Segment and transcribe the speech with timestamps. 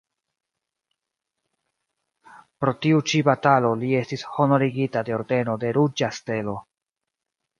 [2.63, 6.57] Pro tiu ĉi batalo li estis honorigita de ordeno de Ruĝa Stelo.